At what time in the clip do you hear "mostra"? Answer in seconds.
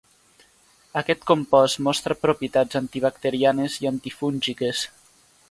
1.87-2.17